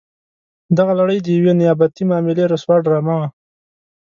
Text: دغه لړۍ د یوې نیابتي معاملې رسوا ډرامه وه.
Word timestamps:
دغه 0.77 0.93
لړۍ 0.99 1.17
د 1.23 1.27
یوې 1.37 1.53
نیابتي 1.59 2.03
معاملې 2.09 2.43
رسوا 2.51 2.75
ډرامه 2.85 3.13
وه. 3.19 3.27